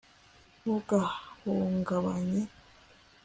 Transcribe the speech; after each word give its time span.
ntugahungabanye 0.61 2.41